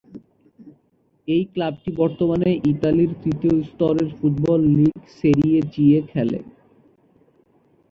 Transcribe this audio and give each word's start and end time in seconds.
এই 1.27 1.43
ক্লাবটি 1.53 1.91
বর্তমানে 2.01 2.49
ইতালির 2.71 3.11
তৃতীয় 3.23 3.55
স্তরের 3.69 4.09
ফুটবল 4.17 4.61
লীগ 4.75 4.95
সেরিয়ে 5.17 5.59
চি-এ 5.73 5.99
খেলে। 6.11 6.39